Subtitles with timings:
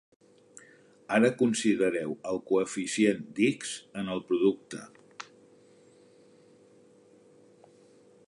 [1.17, 4.81] Ara considereu el coeficient d'"x" en el producte.